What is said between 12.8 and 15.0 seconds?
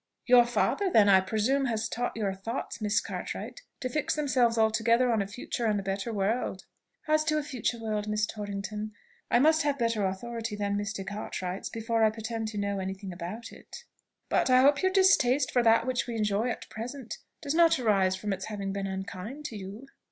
thing about it." "But I hope your